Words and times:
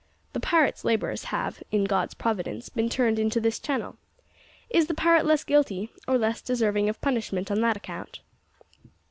The 0.33 0.39
pirate's 0.39 0.83
labours 0.83 1.25
have, 1.25 1.61
in 1.71 1.83
God's 1.83 2.15
providence, 2.15 2.69
been 2.69 2.89
turned 2.89 3.19
into 3.19 3.39
this 3.39 3.59
channel. 3.59 3.97
Is 4.67 4.87
the 4.87 4.95
pirate 4.95 5.27
less 5.27 5.43
guilty, 5.43 5.91
or 6.07 6.17
less 6.17 6.41
deserving 6.41 6.89
of 6.89 6.99
punishment 7.01 7.51
on 7.51 7.61
that 7.61 7.77
account?" 7.77 8.21